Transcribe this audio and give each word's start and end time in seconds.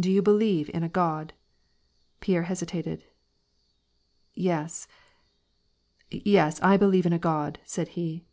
Do 0.00 0.10
you 0.10 0.22
believe 0.22 0.70
in 0.72 0.82
a 0.82 0.88
God?" 0.88 1.34
Pierre 2.20 2.44
hesitated, 2.44 3.04
—"Yes— 4.50 4.88
yes, 6.10 6.58
I 6.62 6.78
believe 6.78 7.04
in 7.04 7.12
a 7.12 7.18
God," 7.18 7.58
said 7.66 7.88
he. 7.88 8.24